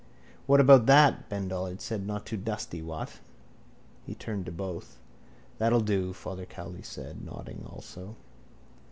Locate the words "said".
1.79-2.07, 6.81-7.23